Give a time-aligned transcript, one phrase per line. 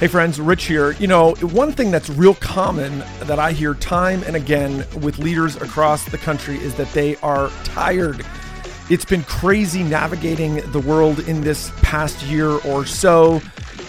[0.00, 0.92] Hey friends, Rich here.
[0.92, 5.56] You know, one thing that's real common that I hear time and again with leaders
[5.56, 8.24] across the country is that they are tired.
[8.88, 13.42] It's been crazy navigating the world in this past year or so.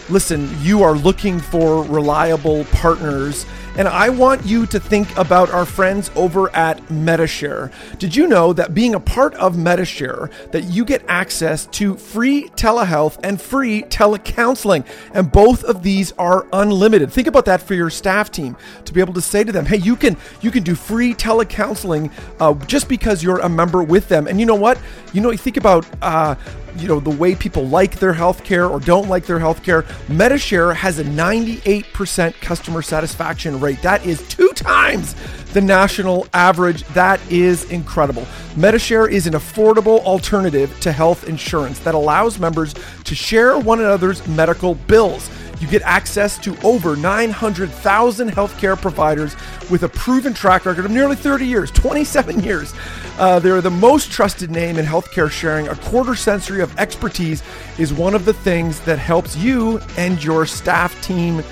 [0.10, 3.46] Listen, you are looking for reliable partners
[3.78, 7.72] and I want you to think about our friends over at Medi-Share.
[8.00, 12.50] Did you know that being a part of Medi-Share, that you get access to free
[12.50, 17.12] telehealth and free telecounseling, and both of these are unlimited.
[17.12, 19.78] Think about that for your staff team to be able to say to them, "Hey,
[19.78, 24.28] you can you can do free telecounseling uh, just because you're a member with them."
[24.28, 24.78] And you know what?
[25.14, 26.36] You know, you think about uh,
[26.78, 29.86] you know the way people like their healthcare or don't like their healthcare.
[30.10, 33.82] Medi-Share has a 98% customer satisfaction rate.
[33.82, 35.16] That is two times
[35.54, 36.84] the national average.
[36.90, 38.26] That is incredible.
[38.56, 44.26] Medi-Share is an affordable alternative to health insurance that allows members to share one another's
[44.28, 45.30] medical bills.
[45.62, 49.36] You get access to over 900,000 healthcare providers
[49.70, 52.74] with a proven track record of nearly 30 years, 27 years.
[53.20, 55.68] Uh, they're the most trusted name in healthcare sharing.
[55.68, 57.44] A quarter century of expertise
[57.78, 61.44] is one of the things that helps you and your staff team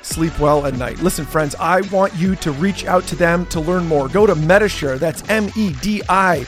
[0.00, 0.98] sleep well at night.
[1.00, 4.08] Listen, friends, I want you to reach out to them to learn more.
[4.08, 6.46] Go to Medi-Share, that's M E D I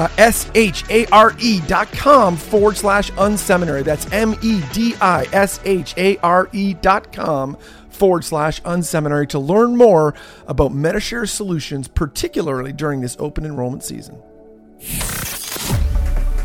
[0.00, 3.84] uh, S H A R E dot com forward slash unseminary.
[3.84, 7.56] That's M E D I S H A R E dot com
[7.90, 10.14] forward slash unseminary to learn more
[10.46, 14.22] about Medi-Share solutions, particularly during this open enrollment season.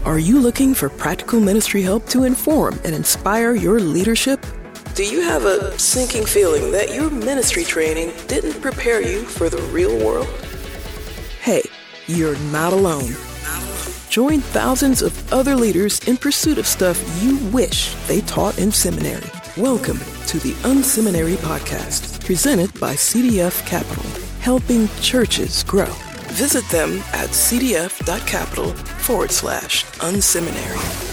[0.04, 4.46] Are you looking for practical ministry help to inform and inspire your leadership?
[4.96, 9.62] Do you have a sinking feeling that your ministry training didn't prepare you for the
[9.72, 10.28] real world?
[11.42, 11.64] Hey,
[12.08, 13.16] you're not alone.
[14.10, 19.30] Join thousands of other leaders in pursuit of stuff you wish they taught in seminary.
[19.58, 24.04] Welcome to the Unseminary Podcast, presented by CDF Capital,
[24.40, 25.92] helping churches grow.
[26.32, 31.05] Visit them at cdf.capital forward slash unseminary.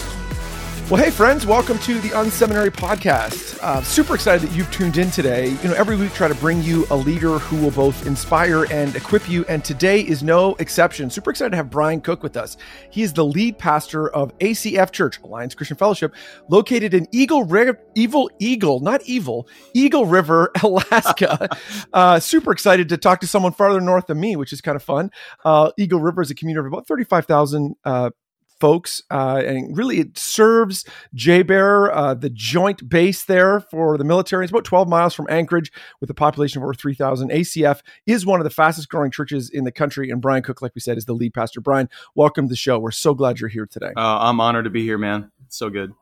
[0.89, 3.57] Well, hey, friends, welcome to the Unseminary Podcast.
[3.63, 5.51] Uh, super excited that you've tuned in today.
[5.63, 8.93] You know, every week try to bring you a leader who will both inspire and
[8.93, 11.09] equip you, and today is no exception.
[11.09, 12.57] Super excited to have Brian Cook with us.
[12.91, 16.13] He is the lead pastor of ACF Church, Alliance Christian Fellowship,
[16.49, 21.47] located in Eagle River, Evil Eagle, not evil, Eagle River, Alaska.
[21.93, 24.83] uh, super excited to talk to someone farther north than me, which is kind of
[24.83, 25.11] fun.
[25.45, 28.09] Uh, Eagle River is a community of about 35,000 uh,
[28.59, 29.01] folks.
[29.11, 34.45] Uh, and really, it serves JBER, uh, the joint base there for the military.
[34.45, 35.71] It's about 12 miles from Anchorage
[36.01, 37.29] with a population of over 3,000.
[37.31, 40.09] ACF is one of the fastest growing churches in the country.
[40.09, 41.61] And Brian Cook, like we said, is the lead pastor.
[41.61, 42.79] Brian, welcome to the show.
[42.79, 43.91] We're so glad you're here today.
[43.95, 45.31] Uh, I'm honored to be here, man.
[45.45, 45.93] It's so good.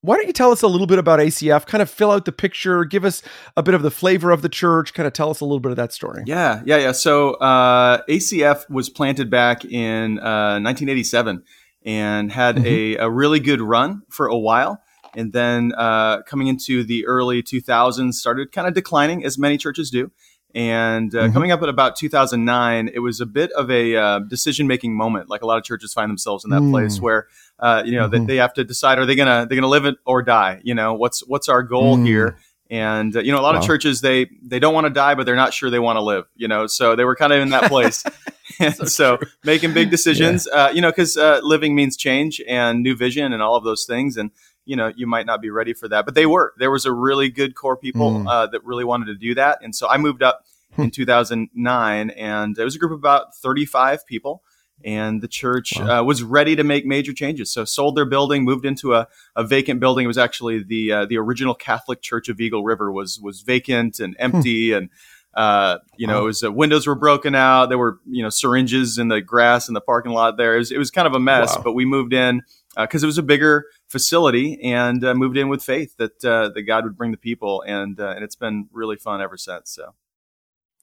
[0.00, 1.66] Why don't you tell us a little bit about ACF?
[1.66, 3.20] Kind of fill out the picture, give us
[3.56, 5.70] a bit of the flavor of the church, kind of tell us a little bit
[5.70, 6.22] of that story.
[6.24, 6.92] Yeah, yeah, yeah.
[6.92, 11.42] So uh, ACF was planted back in uh, 1987
[11.84, 12.66] and had mm-hmm.
[12.66, 14.80] a, a, really good run for a while.
[15.16, 19.90] And then uh, coming into the early 2000s, started kind of declining, as many churches
[19.90, 20.12] do.
[20.54, 21.32] And uh, mm-hmm.
[21.34, 25.28] coming up at about 2009, it was a bit of a uh, decision making moment.
[25.28, 26.70] Like a lot of churches find themselves in that mm.
[26.70, 27.28] place where
[27.58, 28.26] uh, you know mm-hmm.
[28.26, 30.60] they, they have to decide: are they gonna they gonna live it or die?
[30.64, 32.06] You know, what's what's our goal mm.
[32.06, 32.38] here?
[32.70, 33.60] And uh, you know, a lot wow.
[33.60, 36.02] of churches they they don't want to die, but they're not sure they want to
[36.02, 36.24] live.
[36.34, 38.04] You know, so they were kind of in that place.
[38.58, 40.64] and so, so making big decisions, yeah.
[40.64, 43.84] uh, you know, because uh, living means change and new vision and all of those
[43.84, 44.16] things.
[44.16, 44.30] And
[44.68, 46.52] you know, you might not be ready for that, but they were.
[46.58, 48.28] There was a really good core people mm.
[48.28, 50.82] uh, that really wanted to do that, and so I moved up hmm.
[50.82, 54.42] in 2009, and it was a group of about 35 people.
[54.84, 56.02] And the church wow.
[56.02, 57.50] uh, was ready to make major changes.
[57.50, 60.04] So sold their building, moved into a, a vacant building.
[60.04, 63.98] It was actually the uh, the original Catholic Church of Eagle River was was vacant
[63.98, 64.22] and hmm.
[64.22, 64.90] empty, and
[65.34, 67.70] uh, you know, it was uh, windows were broken out.
[67.70, 70.36] There were you know syringes in the grass in the parking lot.
[70.36, 71.56] There, it was, it was kind of a mess.
[71.56, 71.62] Wow.
[71.64, 72.42] But we moved in
[72.76, 76.50] because uh, it was a bigger facility and uh, moved in with faith that uh,
[76.50, 79.70] that God would bring the people, and uh, and it's been really fun ever since.
[79.70, 79.94] So.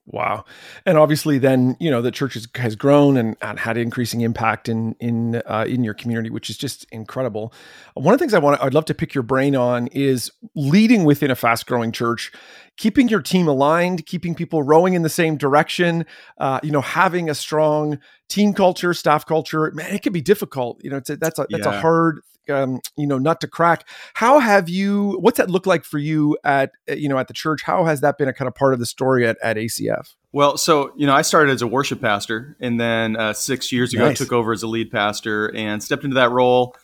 [0.07, 0.45] Wow.
[0.85, 4.69] And obviously then, you know, the church has, has grown and, and, had increasing impact
[4.69, 7.51] in in uh, in your community, which is just incredible.
[7.95, 11.05] One of the things I want I'd love to pick your brain on is leading
[11.05, 12.31] within a fast growing church,
[12.77, 16.05] keeping your team aligned, keeping people rowing in the same direction,
[16.37, 19.71] uh, you know, having a strong team culture, staff culture.
[19.71, 20.83] Man, it can be difficult.
[20.83, 21.77] You know, it's a, that's a that's yeah.
[21.77, 25.83] a hard um, you know nut to crack how have you what's that look like
[25.83, 28.55] for you at you know at the church how has that been a kind of
[28.55, 31.67] part of the story at, at acf well so you know i started as a
[31.67, 34.17] worship pastor and then uh, six years ago nice.
[34.17, 36.75] took over as a lead pastor and stepped into that role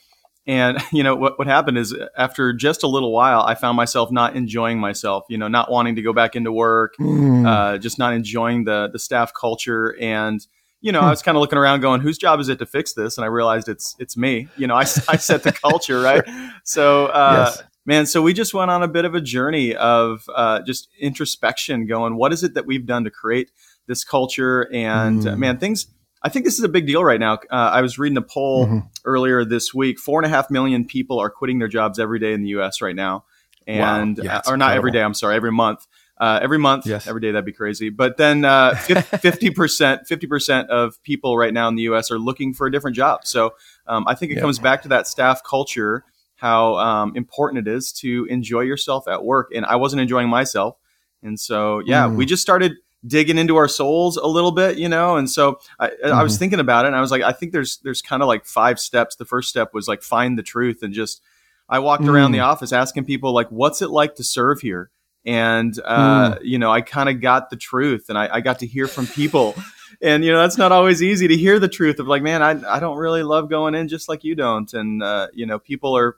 [0.48, 4.12] and you know what what happened is after just a little while, I found myself
[4.12, 5.26] not enjoying myself.
[5.30, 7.48] You know, not wanting to go back into work, mm.
[7.48, 10.46] uh, just not enjoying the the staff culture, and
[10.82, 11.10] you know, I hmm.
[11.12, 13.28] was kind of looking around, going, "Whose job is it to fix this?" And I
[13.28, 14.48] realized it's it's me.
[14.58, 16.24] You know, I, I set the culture, right?
[16.64, 17.64] So, uh, yes.
[17.86, 21.86] man, so we just went on a bit of a journey of uh, just introspection,
[21.86, 23.52] going, "What is it that we've done to create
[23.86, 25.38] this culture?" And mm.
[25.38, 25.86] man, things
[26.24, 27.36] I think this is a big deal right now.
[27.50, 28.80] Uh, I was reading a poll mm-hmm.
[29.06, 30.00] earlier this week.
[30.00, 32.82] Four and a half million people are quitting their jobs every day in the U.S.
[32.82, 33.26] right now,
[33.66, 34.24] and wow.
[34.24, 35.02] yeah, uh, or not every day.
[35.02, 35.88] I'm sorry, every month.
[36.18, 37.08] Uh, every month, yes.
[37.08, 37.90] every day that'd be crazy.
[37.90, 42.12] But then uh, fifty percent, fifty percent of people right now in the U.S.
[42.12, 43.26] are looking for a different job.
[43.26, 43.56] So
[43.88, 44.44] um, I think it yep.
[44.44, 46.04] comes back to that staff culture,
[46.36, 49.50] how um, important it is to enjoy yourself at work.
[49.56, 50.78] And I wasn't enjoying myself,
[51.24, 52.16] and so yeah, mm.
[52.16, 52.74] we just started
[53.06, 55.16] digging into our souls a little bit, you know.
[55.16, 56.14] And so I, mm-hmm.
[56.14, 56.40] I was mm-hmm.
[56.40, 58.80] thinking about it, and I was like, I think there's there's kind of like five
[58.80, 59.16] steps.
[59.16, 61.22] The first step was like find the truth, and just
[61.70, 62.14] I walked mm.
[62.14, 64.92] around the office asking people like, what's it like to serve here?
[65.26, 66.40] And uh, mm.
[66.44, 69.08] you know, I kind of got the truth, and I, I got to hear from
[69.08, 69.56] people.
[70.02, 72.52] and you know that's not always easy to hear the truth of like man i,
[72.76, 75.96] I don't really love going in just like you don't and uh, you know people
[75.96, 76.16] are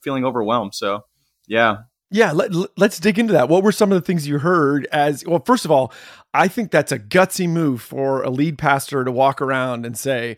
[0.00, 1.04] feeling overwhelmed so
[1.46, 1.78] yeah
[2.10, 3.48] yeah, let, us dig into that.
[3.48, 5.42] What were some of the things you heard as well?
[5.44, 5.92] First of all,
[6.32, 10.36] I think that's a gutsy move for a lead pastor to walk around and say,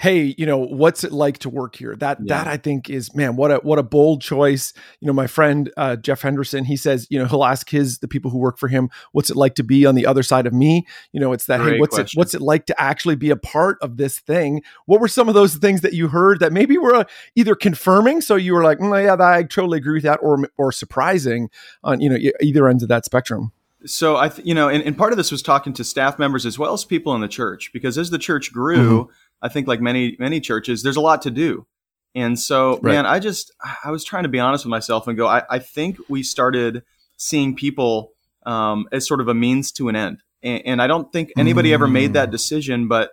[0.00, 1.94] hey, you know, what's it like to work here?
[1.94, 2.38] That yeah.
[2.38, 4.72] that I think is man, what a what a bold choice.
[4.98, 8.08] You know, my friend uh, Jeff Henderson, he says, you know, he'll ask his the
[8.08, 10.54] people who work for him, what's it like to be on the other side of
[10.54, 10.86] me?
[11.12, 12.16] You know, it's that Great hey, what's question.
[12.16, 14.62] it what's it like to actually be a part of this thing?
[14.86, 17.04] What were some of those things that you heard that maybe were uh,
[17.36, 20.72] either confirming, so you were like, mm, yeah, I totally agree with that, or or
[20.72, 21.50] surprising
[21.84, 23.52] on you know either ends of that spectrum?
[23.86, 26.44] So I, th- you know, and, and, part of this was talking to staff members
[26.44, 29.12] as well as people in the church, because as the church grew, mm-hmm.
[29.42, 31.66] I think like many many churches, there's a lot to do.
[32.14, 32.94] And so, right.
[32.94, 33.52] man, I just
[33.84, 35.26] I was trying to be honest with myself and go.
[35.26, 36.82] I, I think we started
[37.16, 38.12] seeing people
[38.44, 41.70] um, as sort of a means to an end, and, and I don't think anybody
[41.70, 41.74] mm.
[41.74, 42.32] ever made that mm.
[42.32, 42.88] decision.
[42.88, 43.12] But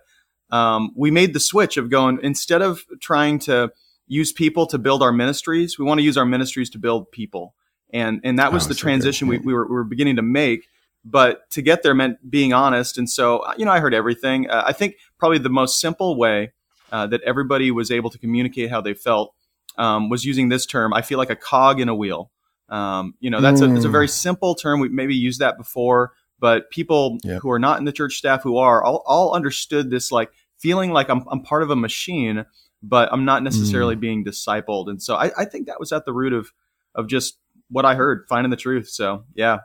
[0.50, 3.72] um, we made the switch of going instead of trying to
[4.08, 7.54] use people to build our ministries, we want to use our ministries to build people.
[7.94, 10.68] And and that was oh, the transition we, we, were, we were beginning to make
[11.10, 12.98] but to get there meant being honest.
[12.98, 14.50] And so, you know, I heard everything.
[14.50, 16.52] Uh, I think probably the most simple way
[16.92, 19.34] uh, that everybody was able to communicate how they felt
[19.78, 20.94] um, was using this term.
[20.94, 22.32] I feel like a cog in a wheel.
[22.68, 23.72] Um, you know, that's mm.
[23.72, 24.82] a, it's a very simple term.
[24.82, 27.42] We maybe used that before, but people yep.
[27.42, 30.92] who are not in the church staff who are all, all understood this like feeling
[30.92, 32.46] like I'm, I'm part of a machine,
[32.84, 34.02] but I'm not necessarily mm.
[34.02, 34.90] being discipled.
[34.90, 36.52] And so I, I think that was at the root of
[36.96, 37.38] of just
[37.70, 38.90] what I heard, finding the truth.
[38.90, 39.60] So yeah.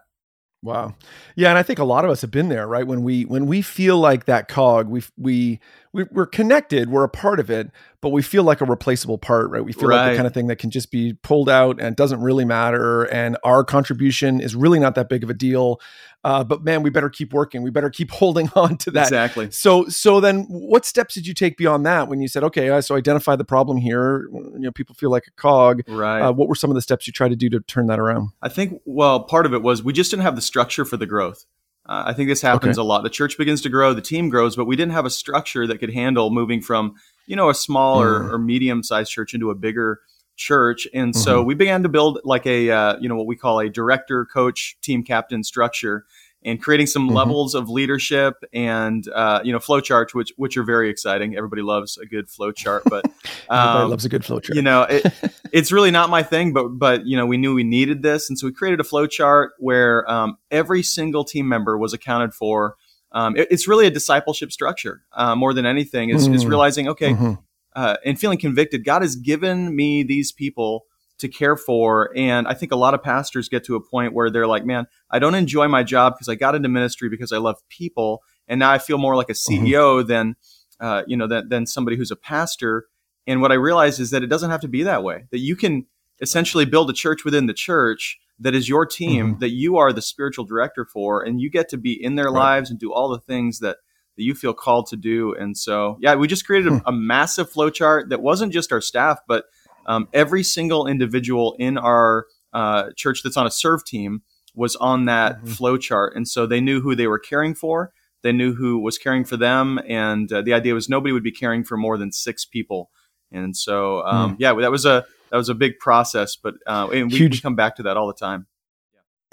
[0.63, 0.95] Wow.
[1.35, 2.87] Yeah, and I think a lot of us have been there, right?
[2.87, 5.59] When we when we feel like that cog, we we
[5.93, 9.51] we, are connected, we're a part of it, but we feel like a replaceable part,
[9.51, 9.65] right?
[9.65, 10.05] We feel right.
[10.05, 13.05] like the kind of thing that can just be pulled out and doesn't really matter,
[13.05, 15.81] and our contribution is really not that big of a deal.
[16.25, 17.63] Uh, but man, we better keep working.
[17.63, 19.05] We better keep holding on to that.
[19.05, 19.51] Exactly.
[19.51, 22.97] So, so then, what steps did you take beyond that when you said, okay, so
[22.97, 24.29] identify the problem here?
[24.33, 25.83] You know, people feel like a cog.
[25.89, 26.21] Right.
[26.21, 28.31] Uh, what were some of the steps you tried to do to turn that around?
[28.41, 31.07] I think, well, part of it was we just didn't have the structure for the
[31.07, 31.45] growth.
[31.93, 32.83] Uh, I think this happens okay.
[32.83, 33.03] a lot.
[33.03, 35.77] The church begins to grow, the team grows, but we didn't have a structure that
[35.77, 36.95] could handle moving from,
[37.27, 38.05] you know, a small mm.
[38.05, 40.01] or, or medium sized church into a bigger
[40.37, 40.89] church.
[40.95, 41.21] And mm-hmm.
[41.21, 44.25] so we began to build like a, uh, you know, what we call a director,
[44.25, 46.07] coach, team captain structure
[46.45, 47.17] and creating some mm-hmm.
[47.17, 51.37] levels of leadership and uh, you know flowcharts, which which are very exciting.
[51.37, 53.05] Everybody loves a good flowchart, but
[53.49, 54.55] um, loves a good flowchart.
[54.55, 55.07] You know, it,
[55.53, 58.39] it's really not my thing, but but you know, we knew we needed this, and
[58.39, 62.77] so we created a flowchart where um, every single team member was accounted for.
[63.13, 66.11] Um, it, it's really a discipleship structure uh, more than anything.
[66.11, 66.35] Is, mm.
[66.35, 67.35] is realizing okay, mm-hmm.
[67.77, 68.85] uh, and feeling convicted.
[68.85, 70.87] God has given me these people
[71.19, 72.11] to care for.
[72.17, 74.87] And I think a lot of pastors get to a point where they're like, man,
[75.11, 78.23] I don't enjoy my job because I got into ministry because I love people.
[78.49, 80.09] And now I feel more like a CEO mm-hmm.
[80.09, 80.37] than,
[80.81, 82.87] uh, you know, than, than somebody who's a pastor.
[83.27, 85.55] And what I realized is that it doesn't have to be that way, that you
[85.55, 85.87] can
[86.21, 89.39] essentially build a church within the church that is your team, mm-hmm.
[89.39, 92.57] that you are the spiritual director for, and you get to be in their right.
[92.57, 93.77] lives and do all the things that,
[94.17, 95.35] that you feel called to do.
[95.35, 96.87] And so, yeah, we just created a, hmm.
[96.87, 99.45] a massive flowchart that wasn't just our staff, but
[99.87, 104.23] um, every single individual in our uh, church that's on a serve team
[104.55, 105.49] was on that mm-hmm.
[105.49, 106.15] flow chart.
[106.15, 107.93] And so they knew who they were caring for.
[108.23, 109.81] They knew who was caring for them.
[109.89, 112.91] And uh, the idea was nobody would be caring for more than six people.
[113.33, 114.37] And so, um, mm.
[114.39, 117.37] yeah, that was a, that was a big process, but uh, and we, Huge.
[117.37, 118.47] we come back to that all the time.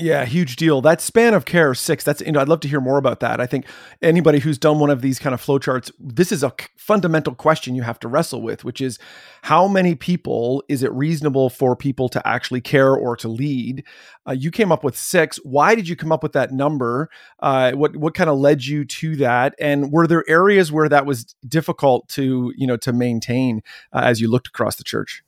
[0.02, 0.80] Yeah, huge deal.
[0.80, 2.06] That span of care six.
[2.06, 3.42] That's you know, I'd love to hear more about that.
[3.42, 3.66] I think
[4.02, 7.82] anybody who's done one of these kind of flowcharts, this is a fundamental question you
[7.82, 8.98] have to wrestle with, which is
[9.42, 13.84] how many people is it reasonable for people to actually care or to lead?
[14.26, 15.36] Uh, you came up with six.
[15.44, 17.10] Why did you come up with that number?
[17.40, 19.54] Uh, what what kind of led you to that?
[19.60, 24.22] And were there areas where that was difficult to you know to maintain uh, as
[24.22, 25.24] you looked across the church?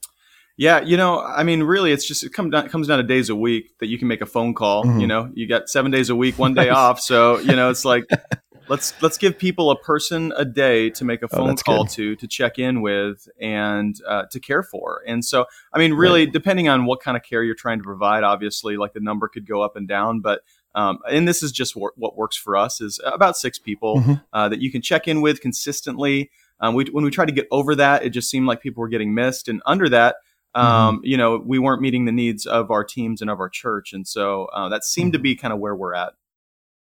[0.62, 3.30] Yeah, you know, I mean, really, it's just it comes down, comes down to days
[3.30, 4.84] a week that you can make a phone call.
[4.84, 5.00] Mm-hmm.
[5.00, 7.84] You know, you got seven days a week, one day off, so you know, it's
[7.84, 8.04] like
[8.68, 11.84] let's let's give people a person a day to make a oh, phone oh, call
[11.86, 11.94] good.
[11.94, 15.02] to to check in with and uh, to care for.
[15.08, 16.32] And so, I mean, really, right.
[16.32, 19.48] depending on what kind of care you're trying to provide, obviously, like the number could
[19.48, 20.42] go up and down, but.
[20.74, 24.14] Um, and this is just what, what works for us is about six people mm-hmm.
[24.32, 26.32] uh, that you can check in with consistently.
[26.62, 28.88] Um, we, when we tried to get over that, it just seemed like people were
[28.88, 29.50] getting missed.
[29.50, 30.16] And under that.
[30.54, 31.06] Um, mm-hmm.
[31.06, 33.94] you know, we weren't meeting the needs of our teams and of our church.
[33.94, 35.20] And so uh, that seemed mm-hmm.
[35.20, 36.14] to be kind of where we're at.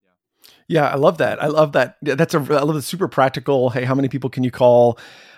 [0.04, 0.10] Yeah,
[0.68, 1.42] Yeah, I love that.
[1.42, 1.98] I love that.
[2.02, 3.70] That's a I love the super practical.
[3.70, 4.98] Hey, how many people can you call?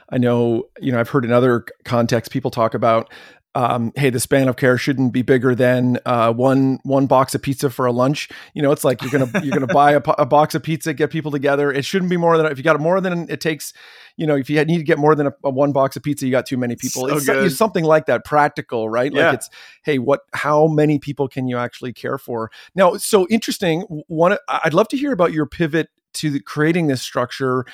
[0.10, 3.12] I know, you know, I've heard in other contexts people talk about
[3.56, 7.42] um, hey, the span of care shouldn't be bigger than uh, one one box of
[7.42, 8.30] pizza for a lunch.
[8.54, 11.12] You know, it's like you're gonna you're gonna buy a, a, box of pizza, get
[11.12, 11.72] people together.
[11.72, 13.74] It shouldn't be more than if you got more than it takes.
[14.18, 16.26] You know, if you need to get more than a, a one box of pizza,
[16.26, 17.08] you got too many people.
[17.08, 19.14] So it's, it's, something like that, practical, right?
[19.14, 19.28] Yeah.
[19.28, 19.50] Like it's
[19.84, 20.22] hey, what?
[20.34, 22.50] How many people can you actually care for?
[22.74, 23.82] Now, so interesting.
[24.08, 27.66] One, I'd love to hear about your pivot to the, creating this structure.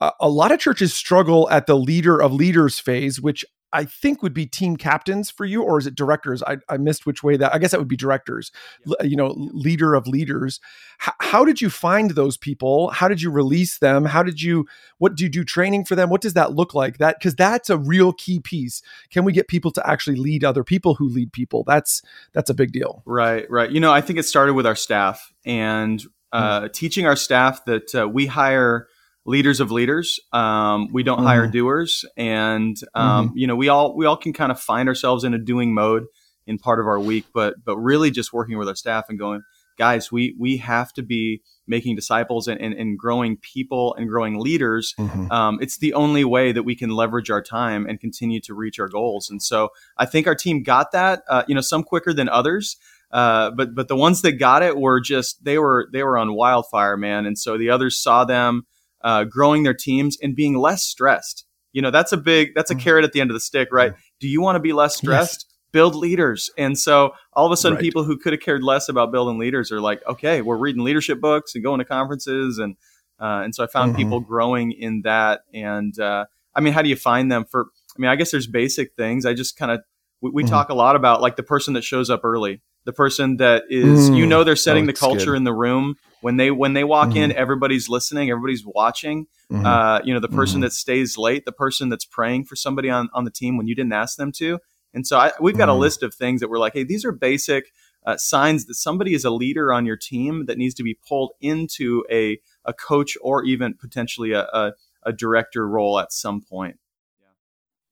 [0.00, 4.22] Uh, a lot of churches struggle at the leader of leaders phase, which I think
[4.22, 6.42] would be team captains for you, or is it directors?
[6.42, 7.54] I, I missed which way that.
[7.54, 8.50] I guess that would be directors.
[8.84, 9.02] Yeah.
[9.02, 10.60] You know, leader of leaders.
[11.02, 12.90] H- how did you find those people?
[12.90, 14.06] How did you release them?
[14.06, 14.66] How did you?
[14.98, 16.10] What do you do training for them?
[16.10, 16.98] What does that look like?
[16.98, 18.82] That because that's a real key piece.
[19.10, 21.64] Can we get people to actually lead other people who lead people?
[21.64, 23.02] That's that's a big deal.
[23.06, 23.70] Right, right.
[23.70, 26.72] You know, I think it started with our staff and uh, mm.
[26.72, 28.88] teaching our staff that uh, we hire
[29.24, 30.20] leaders of leaders.
[30.32, 31.26] Um, we don't mm-hmm.
[31.26, 33.38] hire doers, and um, mm-hmm.
[33.38, 36.04] you know we all we all can kind of find ourselves in a doing mode
[36.46, 39.42] in part of our week, but but really just working with our staff and going,
[39.78, 44.38] guys, we we have to be making disciples and, and, and growing people and growing
[44.38, 44.94] leaders.
[44.98, 45.30] Mm-hmm.
[45.30, 48.80] Um, it's the only way that we can leverage our time and continue to reach
[48.80, 49.30] our goals.
[49.30, 51.22] And so I think our team got that.
[51.28, 52.76] Uh, you know, some quicker than others.
[53.12, 56.34] Uh, but but the ones that got it were just they were they were on
[56.34, 57.26] wildfire, man.
[57.26, 58.66] And so the others saw them
[59.02, 61.46] uh, growing their teams and being less stressed.
[61.72, 62.82] You know, that's a big, that's a mm-hmm.
[62.82, 63.92] carrot at the end of the stick, right?
[64.18, 65.46] Do you want to be less stressed?
[65.46, 65.56] Yes.
[65.72, 66.50] Build leaders.
[66.58, 67.82] And so all of a sudden, right.
[67.82, 71.20] people who could have cared less about building leaders are like, okay, we're reading leadership
[71.20, 72.58] books and going to conferences.
[72.58, 72.74] And,
[73.20, 74.02] uh, and so I found mm-hmm.
[74.02, 75.42] people growing in that.
[75.54, 76.24] And, uh,
[76.56, 79.24] I mean, how do you find them for, I mean, I guess there's basic things.
[79.24, 79.82] I just kind of,
[80.20, 80.50] we, we mm-hmm.
[80.50, 84.08] talk a lot about like the person that shows up early, the person that is,
[84.10, 84.28] you mm.
[84.28, 85.36] know, they're setting oh, the culture good.
[85.36, 87.18] in the room when they when they walk mm-hmm.
[87.18, 89.64] in everybody's listening everybody's watching mm-hmm.
[89.64, 90.62] uh, you know the person mm-hmm.
[90.62, 93.74] that stays late the person that's praying for somebody on, on the team when you
[93.74, 94.58] didn't ask them to
[94.92, 95.80] and so I, we've got a mm-hmm.
[95.80, 97.72] list of things that we're like hey these are basic
[98.06, 101.32] uh, signs that somebody is a leader on your team that needs to be pulled
[101.40, 104.72] into a, a coach or even potentially a, a,
[105.02, 106.78] a director role at some point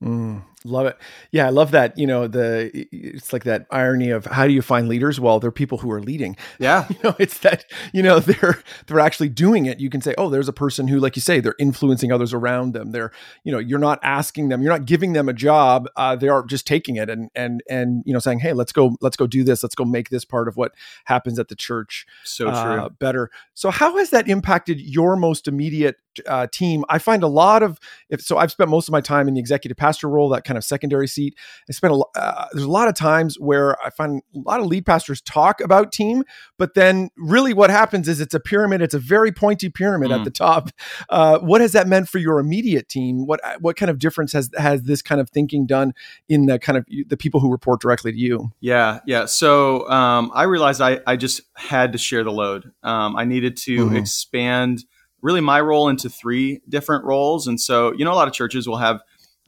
[0.03, 0.97] Mm, love it.
[1.31, 1.97] Yeah, I love that.
[1.99, 5.21] You know, the it's like that irony of how do you find leaders?
[5.21, 6.37] Well, they're people who are leading.
[6.61, 6.87] Yeah.
[6.89, 9.79] You know, it's that, you know, they're they're actually doing it.
[9.79, 12.73] You can say, "Oh, there's a person who like you say, they're influencing others around
[12.73, 12.91] them.
[12.91, 13.13] They're,
[13.45, 15.89] you know, you're not asking them, you're not giving them a job.
[15.97, 18.97] Uh, they are just taking it and and and you know, saying, "Hey, let's go
[19.01, 19.63] let's go do this.
[19.63, 20.73] Let's go make this part of what
[21.05, 25.97] happens at the church so uh, better." So how has that impacted your most immediate
[26.27, 28.39] uh, team, I find a lot of if so.
[28.39, 31.07] I've spent most of my time in the executive pastor role, that kind of secondary
[31.07, 31.37] seat.
[31.69, 34.67] I spent a uh, there's a lot of times where I find a lot of
[34.67, 36.25] lead pastors talk about team,
[36.57, 38.81] but then really what happens is it's a pyramid.
[38.81, 40.19] It's a very pointy pyramid mm.
[40.19, 40.71] at the top.
[41.11, 43.27] Uh, what has that meant for your immediate team?
[43.27, 45.93] What what kind of difference has has this kind of thinking done
[46.29, 48.51] in the kind of the people who report directly to you?
[48.61, 49.27] Yeah, yeah.
[49.27, 52.73] So um, I realized I I just had to share the load.
[52.83, 53.97] Um, I needed to mm-hmm.
[53.97, 54.85] expand
[55.23, 57.47] really my role into three different roles.
[57.47, 59.01] And so, you know, a lot of churches will have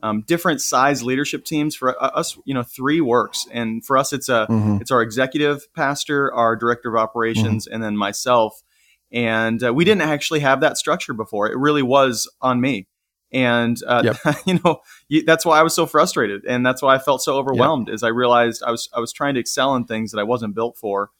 [0.03, 1.75] um, different size leadership teams.
[1.75, 4.79] For us, you know, three works, and for us, it's a mm-hmm.
[4.81, 7.75] it's our executive pastor, our director of operations, mm-hmm.
[7.75, 8.63] and then myself.
[9.13, 11.51] And uh, we didn't actually have that structure before.
[11.51, 12.87] It really was on me,
[13.33, 14.37] and uh, yep.
[14.47, 14.81] you know,
[15.27, 17.89] that's why I was so frustrated, and that's why I felt so overwhelmed.
[17.89, 17.95] Yep.
[17.95, 20.55] As I realized I was I was trying to excel in things that I wasn't
[20.55, 21.11] built for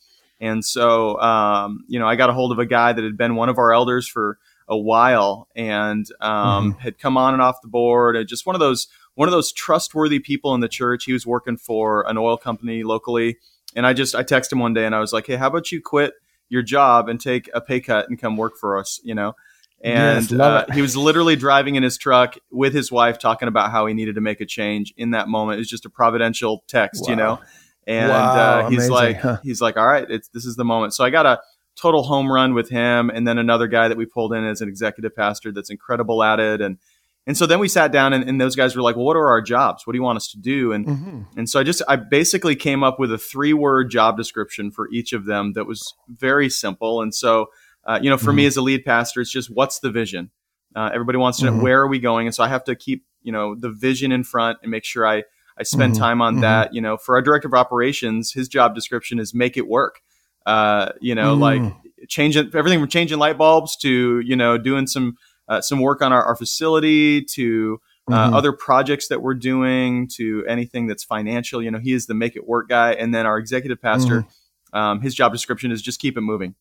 [0.41, 3.37] and so, um, you know, I got a hold of a guy that had been
[3.37, 4.39] one of our elders for
[4.71, 6.81] a while and um, mm-hmm.
[6.81, 8.17] had come on and off the board.
[8.17, 11.05] And just one of those one of those trustworthy people in the church.
[11.05, 13.37] He was working for an oil company locally,
[13.77, 15.71] And I just I texted him one day and I was like, hey, how about
[15.71, 16.15] you quit
[16.49, 19.01] your job and take a pay cut and come work for us?
[19.05, 19.35] You know.
[19.83, 23.71] And Yes, uh, he was literally driving in his truck with his wife, talking about
[23.71, 25.57] how he needed to make a change in that moment.
[25.57, 27.41] It was just a providential text, you know.
[27.87, 29.39] And Wow, uh, he's amazing, like, huh.
[29.43, 30.93] he's like, all right, it's this is the moment.
[30.93, 31.41] So I got a
[31.77, 34.69] total home run with him, and then another guy that we pulled in as an
[34.69, 36.79] executive pastor that's incredible at it, and
[37.27, 39.29] and so then we sat down, and, and those guys were like, well, what are
[39.29, 39.87] our jobs?
[39.87, 40.73] What do you want us to do?
[40.73, 41.27] And Mhm.
[41.37, 44.89] and so I just I basically came up with a three word job description for
[44.91, 47.03] each of them that was very simple.
[47.03, 47.47] And so
[47.85, 50.31] uh, you know, for me as a lead pastor, it's just what's the vision.
[50.77, 51.63] Uh, everybody wants to know Mhm.
[51.63, 54.25] where are we going, and so I have to keep you know the vision in
[54.25, 55.25] front and make sure I
[55.59, 55.99] I spend Mhm.
[55.99, 56.41] time on Mhm.
[56.41, 56.75] that.
[56.75, 60.01] You know, for our director of operations, his job description is make it work.
[60.47, 61.41] Uh, you know, Mm.
[61.41, 61.73] like
[62.09, 65.17] changing everything from changing light bulbs to you know doing some
[65.49, 67.81] uh, some work on our, our facility to
[68.11, 68.35] uh, Mhm.
[68.35, 71.63] other projects that we're doing to anything that's financial.
[71.63, 74.79] You know, he is the make it work guy, and then our executive pastor, Mm-hmm.
[74.79, 76.55] um, his job description is just keep it moving,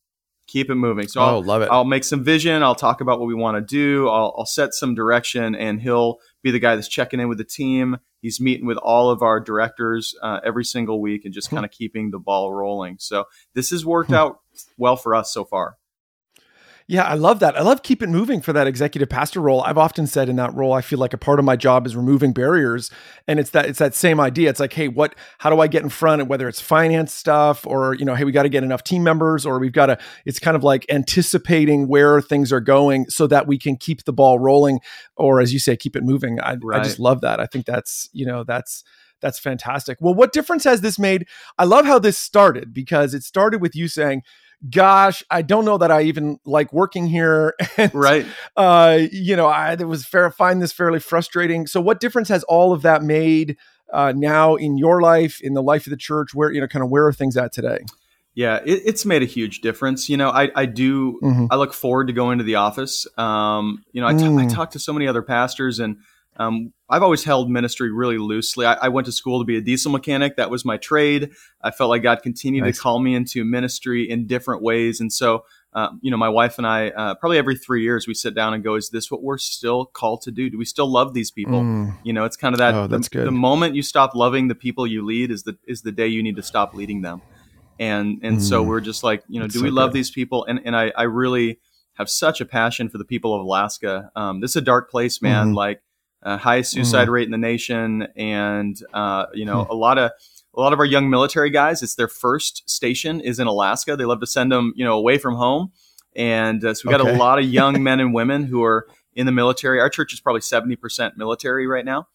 [0.48, 1.08] keep it moving.
[1.08, 1.70] So Oh, I'll, love it.
[1.72, 2.62] I'll make some vision.
[2.62, 4.08] I'll talk about what we want to do.
[4.10, 7.44] I'll, I'll set some direction, and he'll be the guy that's checking in with the
[7.46, 7.98] team.
[8.22, 11.36] He's meeting with all of our directors uh, every single week and Hmm.
[11.36, 12.98] just kind of keeping the ball rolling.
[13.00, 14.40] So this has worked out
[14.78, 15.78] well for us so far.
[16.92, 17.56] Yeah, I love that.
[17.56, 19.62] I love keep it moving for that executive pastor role.
[19.62, 21.96] I've often said in that role, I feel like a part of my job is
[21.96, 22.90] removing barriers,
[23.28, 24.50] and it's that it's that same idea.
[24.50, 25.14] It's like, hey, what?
[25.38, 26.24] How do I get in front?
[26.24, 29.04] of Whether it's finance stuff or you know, hey, we got to get enough team
[29.04, 30.00] members, or we've got to.
[30.26, 34.14] It's kind of like anticipating where things are going so that we can keep the
[34.14, 34.80] ball rolling,
[35.16, 36.42] or as you say, keep it moving.
[36.42, 37.40] I, I just love that.
[37.40, 38.84] I think that's you know that's
[39.22, 40.00] that's fantastic.
[40.02, 41.28] Well, what difference has this made?
[41.60, 44.24] I love how this started because it started with you saying
[44.70, 47.56] gosh, I don't know that I even like working here.
[47.78, 48.26] And, Right.
[48.58, 51.68] Uh, you know, I it was fair find this fairly frustrating.
[51.68, 53.58] So what difference has all of that made
[53.94, 56.34] uh, now in your life, in the life of the church?
[56.34, 57.80] Where, you know, kind of where are things at today?
[58.36, 60.10] Yeah, it, it's made a huge difference.
[60.10, 61.48] You know, I, I do, Mhm.
[61.50, 63.08] I look forward to going to the office.
[63.18, 64.54] Um, you know, I, t- I Mm.
[64.54, 65.98] talk to so many other pastors and
[66.40, 68.66] um, I've always held ministry really loosely.
[68.66, 70.38] I, I went to school to be a diesel mechanic.
[70.38, 71.30] That was my trade.
[71.62, 72.78] I felt like God continued Nice.
[72.78, 75.00] to call me into ministry in different ways.
[75.02, 75.44] And so,
[75.74, 78.54] uh, you know, my wife and I, uh, probably every three years, we sit down
[78.56, 80.50] and go, is this what we're still called to do?
[80.50, 81.62] Do we still love these people?
[81.62, 81.96] Mm.
[82.04, 82.74] You know, it's kind of that.
[82.74, 83.28] Oh, that's the, good.
[83.28, 86.24] the moment you stop loving the people you lead is the is the day you
[86.24, 87.22] need to stop leading them.
[87.80, 88.68] And and so Mm.
[88.68, 89.98] we're just like, you know, That's do so we love good.
[89.98, 90.46] these people?
[90.46, 91.60] And and I I really
[91.94, 94.10] have such a passion for the people of Alaska.
[94.16, 95.52] Um, this is a dark place, man.
[95.52, 95.56] Mhm.
[95.56, 95.82] Like
[96.24, 97.12] uh, highest suicide Mm-hmm.
[97.12, 100.12] rate in the nation, and uh, you know, a lot of
[100.56, 101.82] a lot of our young military guys.
[101.84, 103.96] It's their first station is in Alaska.
[103.96, 105.72] They love to send them, you know, away from home.
[106.16, 107.14] And uh, so we got Okay.
[107.14, 109.80] a lot of young men and women who are in the military.
[109.80, 112.08] Our church is probably seventy percent military right now,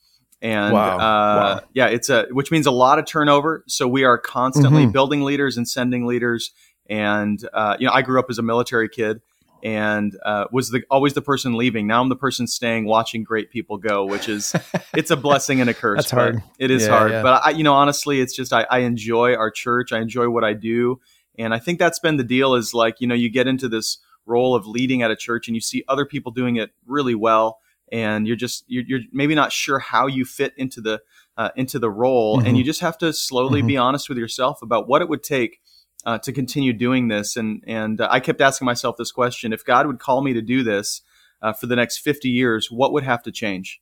[0.42, 0.96] and Wow.
[0.98, 1.60] Uh, Wow.
[1.72, 3.64] yeah, it's a which means a lot of turnover.
[3.68, 4.92] So we are constantly Mhm.
[4.92, 6.50] building leaders and sending leaders.
[6.90, 9.22] And uh, you know, I grew up as a military kid
[9.64, 11.87] and uh, was the always the person leaving.
[11.87, 14.55] Now I'm the person staying, watching great people go, which is
[14.94, 15.96] it's a blessing and a curse.
[16.00, 16.42] That's hard.
[16.59, 17.22] It is Yeah, hard, yeah.
[17.22, 19.90] but I, you know, honestly, it's just I, I enjoy our church.
[19.92, 21.00] I enjoy what I do,
[21.38, 22.55] and I think that's been the deal.
[22.55, 25.55] Is like you know, you get into this role of leading at a church, and
[25.55, 27.59] you see other people doing it really well,
[27.90, 31.00] and you're just you're, you're maybe not sure how you fit into the
[31.38, 32.46] uh, into the role, Mhm.
[32.48, 33.66] and you just have to slowly Mhm.
[33.66, 35.61] be honest with yourself about what it would take
[36.06, 37.36] uh, to continue doing this.
[37.36, 40.42] And and uh, I kept asking myself this question: If God would call me to
[40.42, 41.02] do this
[41.42, 43.80] uh, for the next fifty years, what would have to change?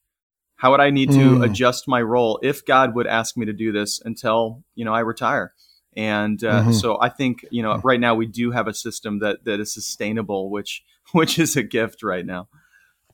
[0.56, 1.44] How would I need to Mm.
[1.44, 5.00] adjust my role if God would ask me to do this until you know I
[5.00, 5.52] retire?
[5.96, 6.72] And uh, Mhm.
[6.80, 9.74] so I think you know right now we do have a system that that is
[9.74, 12.48] sustainable, which which is a gift right now.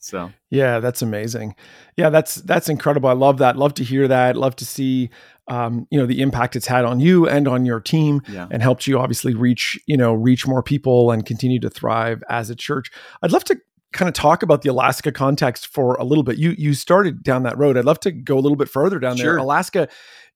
[0.01, 1.57] So Yeah, that's amazing.
[1.97, 3.09] Yeah, that's that's incredible.
[3.09, 3.57] I love that.
[3.57, 4.37] Love to hear that.
[4.37, 5.11] Love to see
[5.49, 8.63] um, you know, the impact it's had on you and on your team yeah, and
[8.63, 12.55] helped you obviously reach, you know, reach more people and continue to thrive as a
[12.55, 12.91] church.
[13.23, 13.59] I'd love to
[13.93, 16.37] kind of talk about the Alaska context for a little bit.
[16.37, 17.77] You you started down that road.
[17.77, 19.37] I'd love to go a little bit further down there.
[19.39, 19.89] Alaska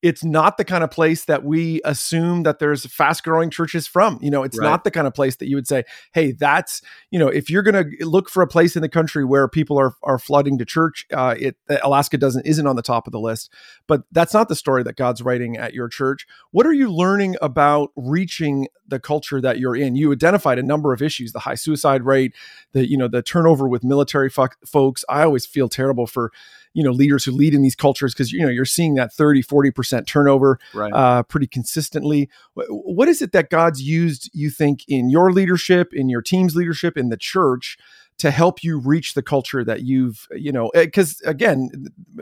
[0.02, 4.18] it's not the kind of place that we assume that there's fast growing churches from.
[4.20, 4.68] You know, it's Right.
[4.68, 7.62] not the kind of place that you would say, "Hey, that's you know, if you're
[7.62, 10.64] going to look for a place in the country where people are are flooding to
[10.64, 13.50] church, uh, it Alaska doesn't isn't on the top of the list."
[13.86, 16.26] But that's not the story that God's writing at your church.
[16.50, 19.94] What are you learning about reaching the culture that you're in?
[19.94, 22.34] You identified a number of issues: the high suicide rate,
[22.72, 25.04] the you know the turnover with military fo- folks.
[25.08, 26.32] I always feel terrible for
[26.74, 29.42] you know leaders who lead in these cultures because you know you're seeing that 30
[29.42, 30.92] 40% turnover right.
[30.92, 32.28] uh, pretty consistently
[32.68, 36.96] what is it that god's used you think in your leadership in your team's leadership
[36.96, 37.76] in the church
[38.18, 41.70] to help you reach the culture that you've you know because again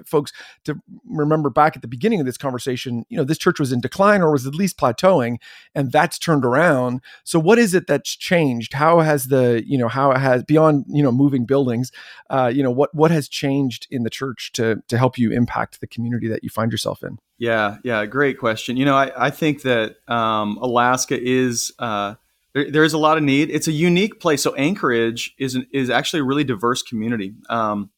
[0.04, 0.32] folks
[0.64, 3.80] to remember back at the beginning of this conversation you know this church was in
[3.80, 5.38] decline or was at least plateauing
[5.74, 7.00] and that's turned around.
[7.24, 8.72] So what is it that's changed?
[8.72, 11.90] How has the you know how it has beyond you know moving buildings
[12.30, 15.80] uh, you know what what has changed in the church to to help you impact
[15.80, 17.18] the community that you find yourself in?
[17.38, 18.76] Yeah yeah great question.
[18.76, 22.14] You know i, I think that um, alaska is uh,
[22.54, 23.50] there, there's a lot of need.
[23.50, 24.42] It's a unique place.
[24.42, 27.34] So Anchorage is an, is actually a really diverse community.
[27.48, 27.90] Um,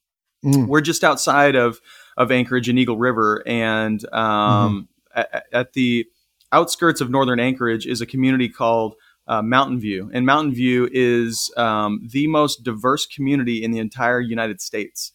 [0.45, 0.67] mm.
[0.67, 1.81] We're just outside of
[2.17, 5.21] of Anchorage and Eagle River, and um, mm-hmm.
[5.21, 6.07] at, at, the
[6.53, 11.51] outskirts of northern Anchorage is a community called uh, Mountain View, and Mountain View is
[11.57, 15.13] um, the most diverse community in the entire United States.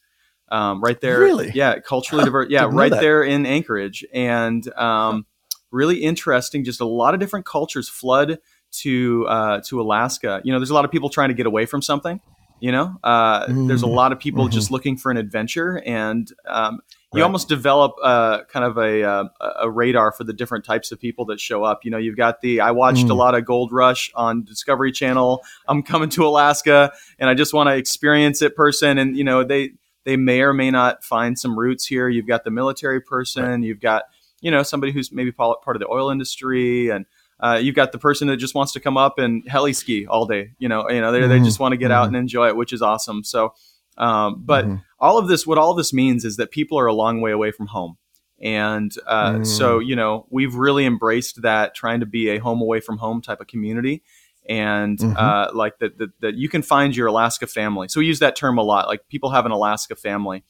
[0.50, 5.26] Um, right there, really, yeah, culturally diverse, yeah, right there in Anchorage, and um,
[5.72, 6.64] really interesting.
[6.64, 8.40] Just a lot of different cultures flood
[8.82, 10.42] to uh, to Alaska.
[10.44, 12.20] You know, there's a lot of people trying to get away from something.
[12.60, 14.54] You know, uh, mm there's a lot of people mm-hmm.
[14.54, 16.80] just looking for an adventure, and um,
[17.14, 17.24] you right.
[17.24, 19.26] almost develop uh, kind of a, uh,
[19.62, 21.86] a, radar for the different types of people that show up.
[21.86, 23.12] You know, you've got the I watched mm.
[23.12, 25.44] a lot of Gold Rush on Discovery Channel.
[25.68, 28.98] I'm coming to Alaska, and I just want to experience it person.
[28.98, 29.72] And you know, they
[30.04, 32.10] they may or may not find some roots here.
[32.10, 33.46] You've got the military person.
[33.46, 33.64] Right.
[33.64, 34.04] You've got
[34.42, 37.06] you know somebody who's maybe part of the oil industry and
[37.40, 40.26] uh, you've got the person that just wants to come up and heli ski all
[40.26, 40.52] day.
[40.58, 41.30] You know, you know, they, mm-hmm.
[41.30, 41.94] they just want to get mm-hmm.
[41.94, 43.24] out and enjoy it, which is awesome.
[43.24, 43.54] So,
[43.98, 44.76] um, but mm-hmm.
[45.00, 47.52] all of this, what all this means is that people are a long way away
[47.52, 47.98] from home.
[48.40, 49.48] And uh, mm.
[49.48, 53.20] so, you know, we've really embraced that, trying to be a home away from home
[53.20, 54.04] type of community.
[54.48, 55.18] And mm-hmm.
[55.18, 57.88] uh, like that, that, that you can find your Alaska family.
[57.88, 58.88] So we use that term a lot.
[58.88, 60.44] Like people have an Alaska family.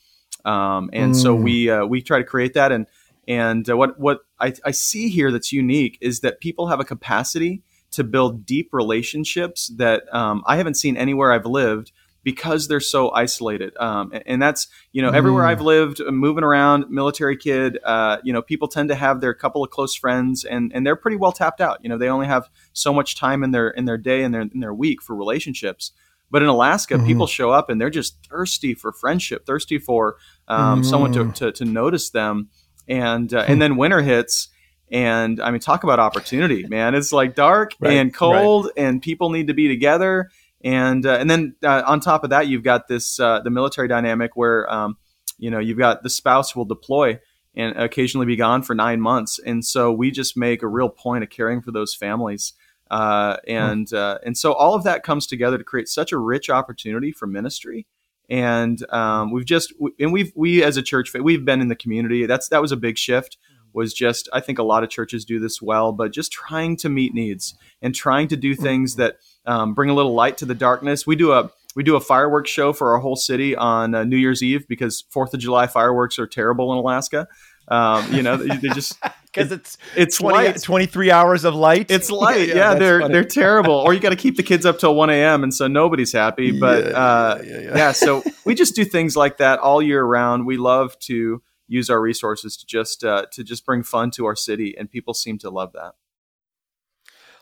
[0.44, 1.22] Um, and mm.
[1.22, 2.74] so we, uh, we try to create that.
[2.74, 2.88] And,
[3.28, 6.86] and uh, what what I, I see here that's unique is that people have a
[6.86, 11.92] capacity to build deep relationships that um, I haven't seen anywhere I've lived
[12.24, 13.74] because they're so isolated.
[13.78, 15.48] Um, and, that's, you know, everywhere mm.
[15.48, 19.34] I've lived, uh, moving around, military kid, uh, you know, people tend to have their
[19.34, 21.80] couple of close friends and, and they're pretty well tapped out.
[21.84, 24.42] You know, they only have so much time in their, in their day and their,
[24.42, 25.94] in their week for relationships.
[26.30, 27.06] But in Alaska, mm-hmm.
[27.06, 30.18] people show up and they're just thirsty for friendship, thirsty for
[30.50, 30.86] um, mm.
[30.86, 32.50] someone to, to, to notice them
[32.88, 33.60] and uh, and hmm.
[33.60, 34.50] then winter hits
[34.90, 38.74] and i mean talk about opportunity man it's like dark right, and cold right.
[38.78, 40.30] and people need to be together
[40.64, 43.88] and uh, and then uh, on top of that you've got this uh, the military
[43.88, 44.98] dynamic where um,
[45.38, 47.20] you know you've got the spouse will deploy
[47.56, 51.24] and occasionally be gone for nine months and so we just make a real point
[51.24, 52.54] of caring for those families
[52.90, 54.16] uh, and hmm.
[54.26, 57.86] and so all of that comes together to create such a rich opportunity for ministry
[58.30, 62.26] and um, we've just and we've we as a church we've been in the community.
[62.26, 63.38] That's that was a big shift
[63.74, 66.88] was just i think a lot of churches do this well but just trying to
[66.88, 70.54] meet needs and trying to do things that um, bring a little light to the
[70.54, 71.08] darkness.
[71.08, 74.18] We do a we do a fireworks show for our whole city on uh, new
[74.18, 77.28] year's eve because fourth of july fireworks are terrible in alaska.
[77.70, 78.98] Um, you know, they just
[79.38, 80.62] because it's it's 20, light.
[80.62, 81.92] 23 hours of light.
[81.92, 82.48] It's light.
[82.48, 83.14] yeah, yeah, they're funny.
[83.14, 83.76] they're terrible.
[83.76, 85.44] Or you got to keep the kids up till 1 a.m.
[85.44, 86.58] and so nobody's happy.
[86.58, 90.46] But yeah, uh, yeah, yeah, so we just do things like that all year round.
[90.46, 94.36] We love to use our resources to just uh, to just bring fun to our
[94.36, 95.94] city, and people seem to love that.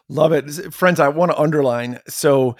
[0.08, 1.00] Love it, friends.
[1.00, 2.56] I want to underline so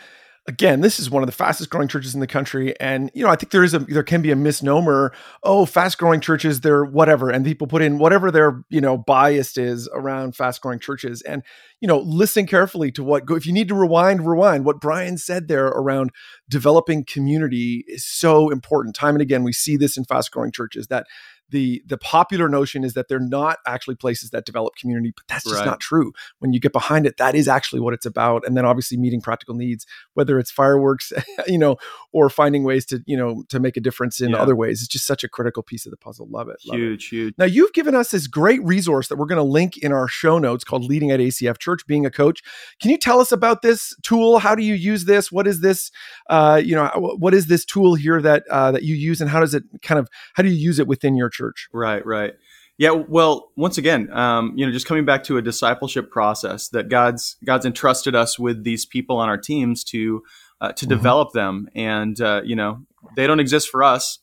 [0.48, 2.80] again, this is one of the fastest growing churches in the country.
[2.80, 5.12] And, you know, I think there is a, there can be a misnomer.
[5.44, 7.32] Oh, fast growing churches, they're whatever.
[7.32, 11.24] And people put in whatever their, you know, biased is around fast growing churches.
[11.24, 11.42] And,
[11.82, 14.66] you know, listen carefully to what, if you need to rewind, rewind.
[14.66, 16.12] What Brian said there around
[16.48, 18.96] developing community is so important.
[18.96, 21.08] Time and again, we see this in fast growing churches that
[21.50, 25.44] the the popular notion is that they're not actually places that develop community but that's
[25.44, 25.66] just right.
[25.66, 26.12] not true.
[26.40, 28.46] When you get behind it that is actually what it's about.
[28.46, 31.12] And then obviously meeting practical needs whether it's fireworks
[31.48, 31.78] you know
[32.12, 34.38] or finding ways to you know to make a difference in yeah.
[34.38, 36.28] other ways it's just such a critical piece of the puzzle.
[36.30, 37.16] Love it love huge it.
[37.16, 40.08] huge now you've given us this great resource that we're going to link in our
[40.08, 42.42] show notes called leading at acf church being a coach.
[42.82, 44.40] Can you tell us about this tool?
[44.40, 45.32] How do you use this?
[45.32, 45.92] What is this
[46.30, 49.40] uh, you know what is this tool here that uh, that you use and how
[49.40, 51.68] does it kind of how do you use it within your church.
[51.74, 52.34] Right, right.
[52.78, 56.90] Yeah, well, once again, um, you know, just coming back to a discipleship process that
[56.90, 60.24] God's God's entrusted us with these people on our teams to
[60.60, 60.90] uh, to mm-hmm.
[60.90, 64.20] develop them, and uh, you know, they don't exist for us;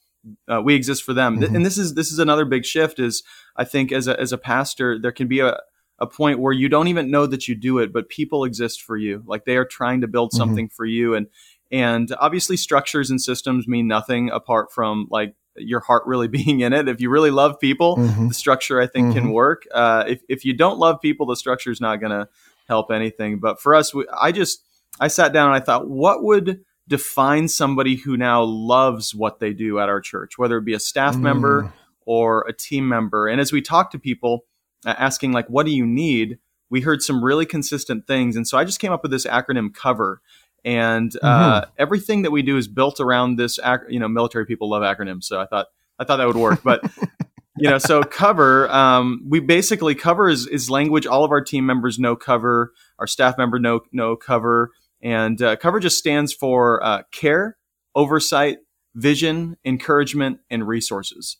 [0.48, 1.40] uh, we exist for them.
[1.40, 1.57] Mm-hmm.
[1.57, 2.98] And this is this is another big shift.
[2.98, 3.22] Is
[3.57, 5.59] I think as a as a pastor, there can be a
[5.98, 8.96] a point where you don't even know that you do it, but people exist for
[8.96, 9.22] you.
[9.25, 10.38] Like they are trying to build mm-hmm.
[10.38, 10.75] something mm-hmm.
[10.75, 11.29] for you, and
[11.70, 16.73] and obviously structures and systems mean nothing apart from like your heart really being in
[16.73, 16.88] it.
[16.88, 18.29] If you really love people, mm-hmm.
[18.29, 19.19] the structure I think mm-hmm.
[19.19, 19.65] can work.
[19.73, 22.29] Uh, if if you don't love people, the structure is not going to
[22.69, 23.38] help anything.
[23.38, 24.65] But for us, we, I just
[25.01, 29.53] I sat down and I thought, what would define somebody who now loves what they
[29.53, 31.21] do at our church, whether it be a staff mm.
[31.21, 31.73] member
[32.05, 33.29] or a team member.
[33.29, 34.45] And as we talked to people,
[34.85, 36.38] uh, asking like, "What do you need?"
[36.71, 39.75] we heard some really consistent things, and so I just came up with this acronym
[39.75, 40.23] COVER.
[40.64, 41.70] And uh, mm-hmm.
[41.79, 43.59] everything that we do is built around this.
[43.59, 45.66] Ac- you know, military people love acronyms, so I thought
[45.98, 46.62] I thought that would work.
[46.62, 46.85] But
[47.57, 51.07] you know, so cover, um, we basically cover is, is language.
[51.07, 52.72] All of our team members know cover.
[52.98, 54.70] Our staff member know know cover,
[55.01, 57.57] and uh, cover just stands for uh, care,
[57.94, 58.59] oversight,
[58.94, 61.38] vision, encouragement, and resources.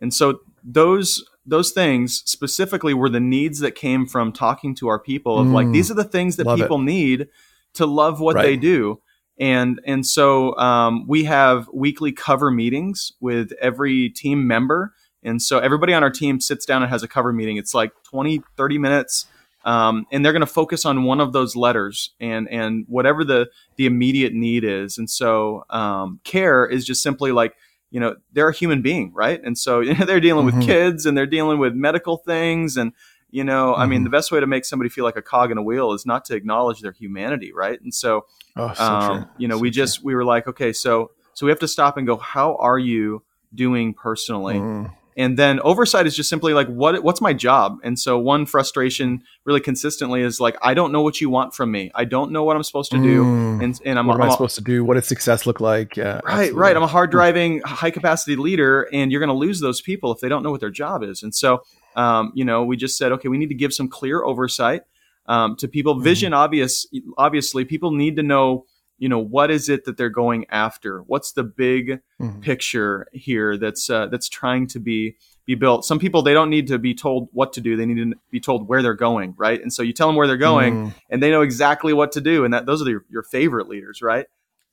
[0.00, 4.98] And so those those things specifically were the needs that came from talking to our
[4.98, 6.84] people of mm, like these are the things that people it.
[6.84, 7.28] need
[7.74, 8.42] to love what right.
[8.42, 9.00] they do.
[9.38, 14.92] And and so um, we have weekly cover meetings with every team member.
[15.22, 17.56] And so everybody on our team sits down and has a cover meeting.
[17.56, 19.26] It's like 20 30 minutes.
[19.64, 23.48] Um, and they're going to focus on one of those letters and and whatever the
[23.76, 24.98] the immediate need is.
[24.98, 27.54] And so um, care is just simply like
[27.90, 29.40] you know they're a human being right?
[29.42, 30.58] And so they're dealing mm-hmm.
[30.58, 32.92] with kids and they're dealing with medical things and
[33.30, 33.82] you know mm-hmm.
[33.82, 34.16] i mean the mm-hmm.
[34.16, 36.34] best way to make somebody feel like a cog in a wheel is not to
[36.34, 40.14] acknowledge their humanity right and so, oh, so um, you know so we just we
[40.14, 43.22] were like okay so so we have to stop and go how are you
[43.54, 44.90] doing personally mm.
[45.18, 47.78] And then oversight is just simply like what what's my job?
[47.82, 51.72] And so one frustration really consistently is like I don't know what you want from
[51.72, 51.90] me.
[51.92, 53.24] I don't know what I'm supposed to do.
[53.24, 53.64] Mm.
[53.64, 54.84] And and I'm what am I'm I supposed to do?
[54.84, 55.96] What does success look like?
[55.96, 56.20] Yeah.
[56.22, 56.60] Right, absolutely.
[56.60, 56.76] right.
[56.76, 60.20] I'm a hard driving, high capacity leader, and you're going to lose those people if
[60.20, 61.24] they don't know what their job is.
[61.24, 61.64] And so,
[61.96, 64.82] um, you know, we just said, okay, we need to give some clear oversight
[65.26, 65.96] um, to people.
[65.96, 66.04] Mm.
[66.04, 68.64] Vision, obvious, obviously, people need to know
[68.98, 72.40] you know what is it that they're going after what's the big mm-hmm.
[72.40, 76.66] picture here that's uh, that's trying to be be built some people they don't need
[76.66, 79.62] to be told what to do they need to be told where they're going right
[79.62, 80.94] and so you tell them where they're going mm.
[81.08, 84.02] and they know exactly what to do and that those are your, your favorite leaders
[84.02, 84.26] right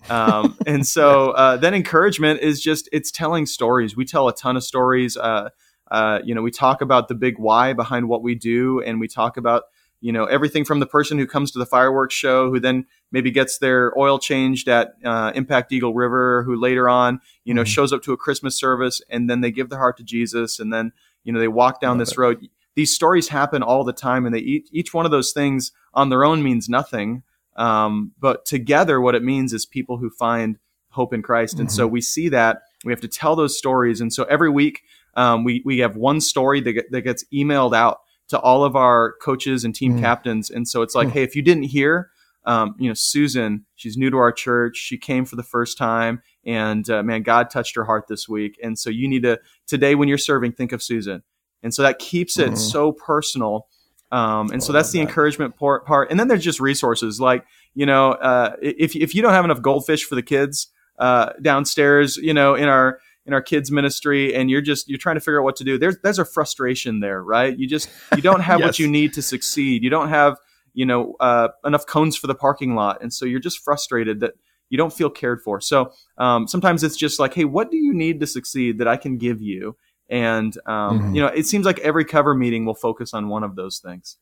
[0.10, 4.58] um, and so uh, then encouragement is just it's telling stories we tell a ton
[4.58, 5.50] of stories uh,
[5.92, 9.08] uh, you know we talk about the big why behind what we do and we
[9.08, 9.64] talk about
[10.02, 13.32] you know everything from the person who comes to the fireworks show who then maybe
[13.32, 17.68] gets their oil changed at uh, impact eagle river who later on you know mm-hmm.
[17.68, 20.72] shows up to a christmas service and then they give their heart to jesus and
[20.74, 20.92] then
[21.24, 22.18] you know they walk down this it.
[22.18, 25.72] road these stories happen all the time and they each, each one of those things
[25.94, 27.24] on their own means nothing
[27.58, 30.58] um, but together what it means is people who find
[30.90, 31.62] hope in christ mm-hmm.
[31.62, 31.94] and so mm-hmm.
[31.94, 34.82] we see that we have to tell those stories and so every week
[35.16, 38.76] um, we, we have one story that, get, that gets emailed out to all of
[38.76, 40.02] our coaches and team mm.
[40.02, 40.50] captains.
[40.50, 41.12] And so it's like, mm.
[41.12, 42.10] hey, if you didn't hear,
[42.46, 44.78] um, you know, Susan, she's new to our church.
[44.78, 48.60] She came for the first time, and uh, man, God touched her heart this week.
[48.64, 51.24] And so you need to today when you're serving, think of Susan.
[51.64, 52.58] And so that keeps it mm.
[52.58, 53.68] so personal.
[54.12, 55.08] Um, and so that's the that.
[55.08, 56.12] encouragement part, part.
[56.12, 59.62] And then there's just resources like, you know, uh, if, if you don't have enough
[59.64, 60.68] goldfish for the kids
[61.00, 65.16] uh, downstairs, you know, in our in our kids ministry and you're just you're trying
[65.16, 67.58] to figure out what to do there's there's a frustration there right?
[67.58, 68.68] You just you don't have yes.
[68.68, 69.84] what you need to succeed.
[69.84, 70.38] You don't have
[70.74, 74.34] you know uh, enough cones for the parking lot and so you're just frustrated that
[74.70, 75.62] you don't feel cared for.
[75.62, 78.98] So um, sometimes it's just like hey what do you need to succeed that i
[78.98, 79.76] can give you?
[80.08, 81.16] And um, mm-hmm.
[81.16, 84.18] you know it seems like every cover meeting will focus on one of those things.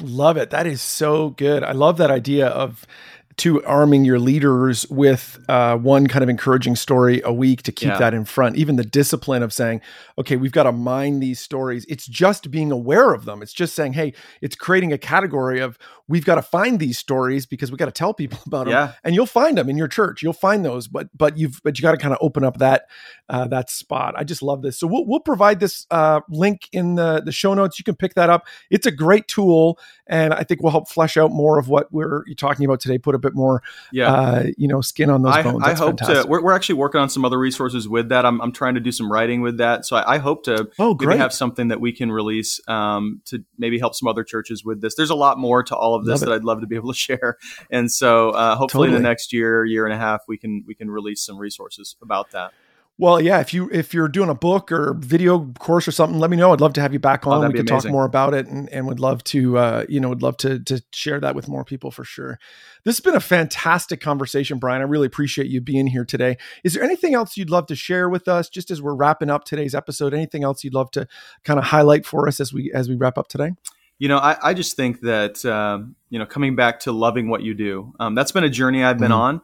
[0.00, 0.50] Love it.
[0.50, 1.62] That is so good.
[1.62, 2.86] I love that idea of
[3.36, 7.88] to arming your leaders with uh, one kind of encouraging story a week to keep
[7.88, 7.98] yeah.
[7.98, 8.56] that in front.
[8.56, 9.80] Even the discipline of saying,
[10.18, 11.84] okay, we've got to mine these stories.
[11.88, 13.42] It's just being aware of them.
[13.42, 17.46] It's just saying, hey, it's creating a category of we've got to find these stories
[17.46, 18.72] because we got to tell people about them.
[18.72, 18.92] Yeah.
[19.02, 20.22] And you'll find them in your church.
[20.22, 22.86] You'll find those, but but you've but you got to kind of open up that
[23.28, 24.14] uh, that spot.
[24.16, 24.78] I just love this.
[24.78, 27.78] So we'll we'll provide this uh, link in the the show notes.
[27.78, 28.46] You can pick that up.
[28.70, 32.24] It's a great tool, and I think will help flesh out more of what we're
[32.36, 32.98] talking about today.
[32.98, 33.62] Put a bit more,
[33.92, 34.12] yeah.
[34.12, 35.62] Uh, you know, skin on those I, bones.
[35.64, 36.24] I hope fantastic.
[36.24, 36.28] to.
[36.28, 38.26] We're, we're actually working on some other resources with that.
[38.26, 40.96] I'm, I'm trying to do some writing with that, so I, I hope to oh,
[41.00, 44.80] maybe have something that we can release um, to maybe help some other churches with
[44.80, 44.94] this.
[44.94, 46.98] There's a lot more to all of this that I'd love to be able to
[46.98, 47.38] share,
[47.70, 48.96] and so uh, hopefully totally.
[48.96, 51.96] in the next year, year and a half, we can we can release some resources
[52.02, 52.52] about that.
[52.96, 56.30] Well, yeah, if you if you're doing a book or video course or something, let
[56.30, 56.52] me know.
[56.52, 57.44] I'd love to have you back oh, on.
[57.44, 60.08] Oh, we could talk more about it, and, and would love to uh, you know
[60.08, 62.38] would love to to share that with more people for sure.
[62.84, 64.80] This has been a fantastic conversation, Brian.
[64.80, 66.36] I really appreciate you being here today.
[66.62, 69.42] Is there anything else you'd love to share with us, just as we're wrapping up
[69.42, 70.14] today's episode?
[70.14, 71.08] Anything else you'd love to
[71.42, 73.54] kind of highlight for us as we as we wrap up today?
[73.98, 77.42] You know, I, I just think that um, you know coming back to loving what
[77.42, 77.92] you do.
[78.00, 79.20] Um, that's been a journey I've been mm-hmm.
[79.20, 79.40] on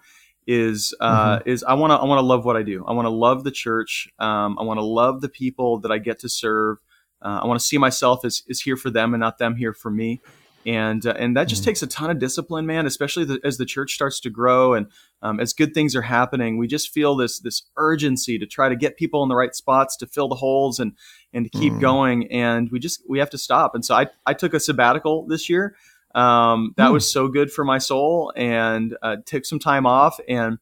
[0.47, 1.49] is uh, mm-hmm.
[1.49, 2.85] is I want to I want to love what I do.
[2.87, 4.09] I want to love the church.
[4.19, 6.79] Um, I want to love the people that I get to serve.
[7.23, 9.73] Uh, I want to see myself as is here for them and not them here
[9.73, 10.21] for me.
[10.67, 11.67] And uh, and that just mm.
[11.67, 12.87] takes a ton of discipline, man.
[12.87, 14.87] Especially the, as the church starts to grow and
[15.23, 18.77] um, as good things are happening, we just feel this this urgency to try to
[18.77, 20.93] get people in the right spots to fill the holes and
[21.33, 21.81] and to keep mm.
[21.81, 22.31] going.
[22.31, 23.75] And we just we have to stop.
[23.75, 25.77] And so I I took a sabbatical this year.
[26.15, 26.93] Um, that mm.
[26.95, 30.59] was so good for my soul, and uh, took some time off and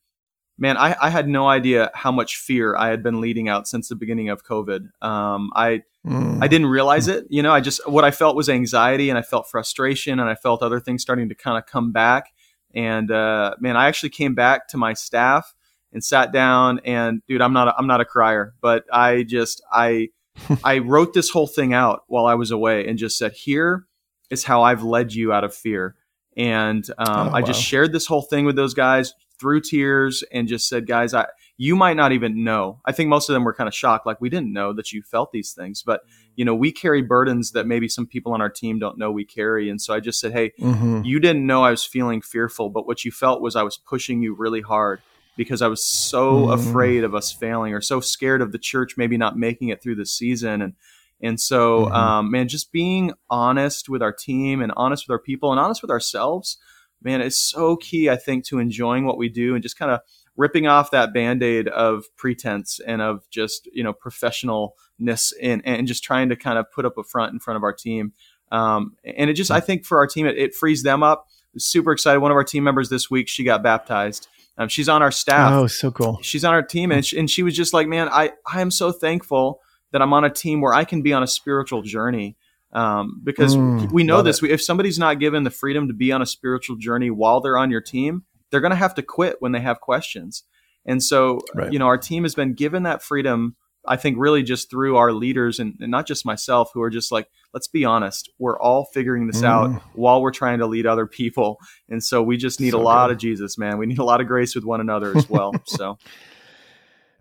[0.59, 3.88] man, I, I, had no idea how much fear I had been leading out since
[3.88, 4.88] the beginning of COVID.
[5.03, 6.42] Um, I mm.
[6.42, 7.27] I didn't realize it.
[7.31, 10.35] You know, I just what I felt was anxiety, and I felt frustration, and I
[10.35, 12.33] felt other things starting to kind of come back.
[12.75, 15.55] And uh, man, I actually came back to my staff
[15.92, 16.81] and sat down.
[16.85, 20.09] And dude, I'm not a, I'm not a crier, but I just I
[20.64, 23.87] I wrote this whole thing out while I was away, and just said, here
[24.31, 25.97] is how I've led you out of fear.
[26.37, 30.48] And um, oh, I just shared this whole thing with those guys, through tears and
[30.48, 32.81] just said, guys, I, you might not even know.
[32.85, 35.03] I think most of them were kind of shocked, like we didn't know that you
[35.03, 35.83] felt these things.
[35.83, 36.03] But
[36.37, 39.24] you know, we carry burdens that maybe some people on our team don't know we
[39.24, 39.68] carry.
[39.68, 41.03] And so I just said, hey, mm-hmm.
[41.05, 44.22] you didn't know I was feeling fearful, but what you felt was I was pushing
[44.22, 45.03] you really hard
[45.37, 46.53] because I was so mm-hmm.
[46.53, 49.96] afraid of us failing or so scared of the church maybe not making it through
[49.96, 50.62] the season.
[50.62, 50.74] And
[51.20, 51.94] and so, mm-hmm.
[51.94, 55.83] um, man, just being honest with our team and honest with our people and honest
[55.83, 56.59] with ourselves
[57.02, 60.00] man, it's so key, I think, to enjoying what we do and just kind of
[60.37, 66.04] ripping off that band-aid of pretense and of just, you know, professionalness and, and just
[66.04, 68.12] trying to kind of put up a front in front of our team.
[68.50, 71.26] Um, and it just, I think for our team, it, it frees them up.
[71.56, 72.20] Super excited.
[72.20, 74.28] One of our team members this week, she got baptized.
[74.58, 75.52] Um, she's on our staff.
[75.52, 76.18] Oh, so cool.
[76.22, 78.70] She's on our team, and she, and she was just like, "Man, I I am
[78.70, 79.61] so thankful
[79.92, 82.37] that I'm on a team where I can be on a spiritual journey
[82.72, 84.42] um, because mm, we know this.
[84.42, 87.59] We, if somebody's not given the freedom to be on a spiritual journey while they're
[87.59, 90.44] on your team, they're going to have to quit when they have questions.
[90.87, 91.72] And so, right.
[91.72, 93.57] you know, our team has been given that freedom.
[93.87, 97.11] I think really just through our leaders and, and, not just myself, who are just
[97.11, 99.46] like, let's be honest, we're all figuring this mm.
[99.46, 101.59] out while we're trying to lead other people.
[101.88, 103.12] And so we just need so a lot good.
[103.14, 103.78] of Jesus, man.
[103.78, 105.54] We need a lot of grace with one another as well.
[105.66, 105.96] so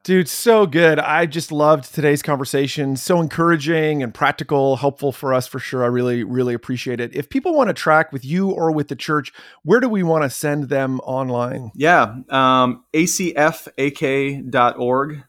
[0.07, 0.99] Dude, so good.
[0.99, 2.95] I just loved today's conversation.
[2.95, 5.83] So encouraging and practical, helpful for us for sure.
[5.83, 7.13] I really, really appreciate it.
[7.13, 10.23] If people want to track with you or with the church, where do we want
[10.23, 11.71] to send them online?
[11.75, 13.73] Yeah, um, acfak.org.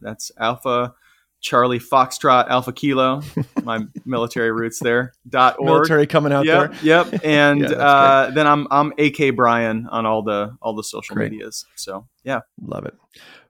[0.00, 0.94] That's Alpha
[1.40, 3.22] Charlie Foxtrot Alpha Kilo,
[3.64, 5.12] my military roots there.
[5.28, 5.66] Dot org.
[5.66, 6.78] Military coming out yep, there.
[6.84, 7.20] Yep.
[7.24, 11.32] And yeah, uh, then I'm I'm AK Brian on all the all the social great.
[11.32, 11.64] medias.
[11.74, 12.94] So yeah, love it.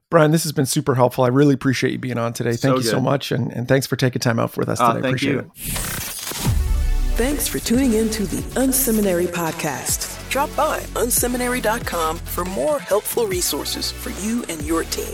[0.09, 1.23] Brian, this has been super helpful.
[1.23, 2.51] I really appreciate you being on today.
[2.51, 2.89] Thank so you good.
[2.89, 3.31] so much.
[3.31, 5.01] And, and thanks for taking time out with us uh, today.
[5.01, 5.39] Thank appreciate you.
[5.39, 5.51] it.
[7.15, 10.17] Thanks for tuning in to the Unseminary Podcast.
[10.29, 15.13] Drop by unseminary.com for more helpful resources for you and your team.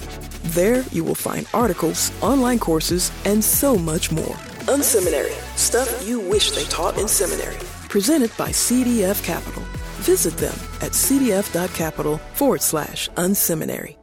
[0.53, 4.35] There you will find articles, online courses, and so much more.
[4.67, 7.57] Unseminary, stuff you wish they taught in seminary.
[7.89, 9.63] Presented by CDF Capital.
[10.03, 13.97] Visit them at cdf.capital forward slash unseminary.